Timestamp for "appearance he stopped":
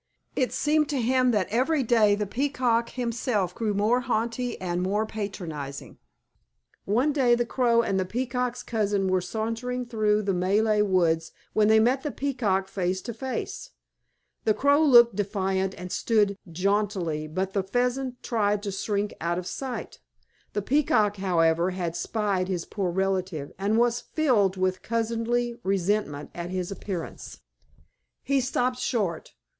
26.71-28.79